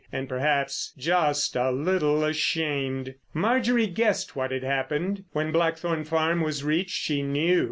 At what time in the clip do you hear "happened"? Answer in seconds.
4.63-5.25